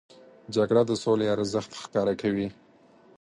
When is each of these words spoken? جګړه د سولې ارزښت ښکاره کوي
جګړه 0.55 0.81
د 0.87 0.91
سولې 1.03 1.25
ارزښت 1.35 1.71
ښکاره 1.81 2.13
کوي 2.21 2.47